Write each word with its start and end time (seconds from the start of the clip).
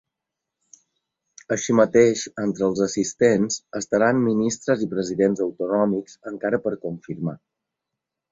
Així 1.55 1.75
mateix, 1.79 2.23
entre 2.43 2.63
els 2.69 2.81
assistents 2.85 3.59
estaran 3.81 4.23
ministres 4.23 4.83
i 4.87 4.89
presidents 4.95 5.45
autonòmics 5.47 6.17
encara 6.35 6.61
per 6.67 6.73
confirmar. 6.87 7.37